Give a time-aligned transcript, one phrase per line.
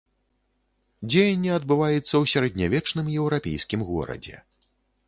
[1.09, 4.35] Дзеянне адбываецца ў сярэднявечным еўрапейскім горадзе.